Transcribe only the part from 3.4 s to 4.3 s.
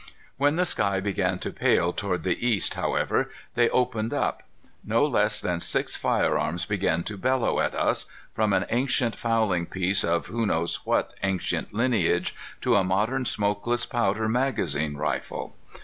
they opened